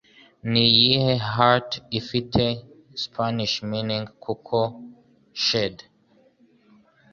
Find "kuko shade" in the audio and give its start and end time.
4.23-5.79